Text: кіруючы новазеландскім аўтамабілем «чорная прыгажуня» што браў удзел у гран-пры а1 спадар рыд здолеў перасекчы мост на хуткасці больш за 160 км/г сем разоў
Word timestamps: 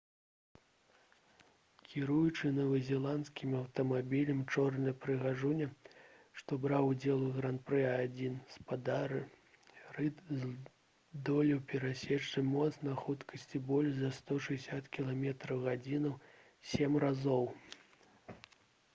кіруючы 1.89 2.49
новазеландскім 2.59 3.51
аўтамабілем 3.59 4.39
«чорная 4.55 4.93
прыгажуня» 5.03 5.67
што 6.39 6.57
браў 6.63 6.89
удзел 6.95 7.21
у 7.27 7.27
гран-пры 7.35 7.83
а1 7.91 8.39
спадар 8.55 9.13
рыд 9.99 10.25
здолеў 10.39 11.61
перасекчы 11.75 12.45
мост 12.55 12.89
на 12.91 12.97
хуткасці 13.05 13.63
больш 13.71 13.95
за 14.01 14.11
160 14.17 14.91
км/г 14.97 16.17
сем 16.73 17.01
разоў 17.07 17.49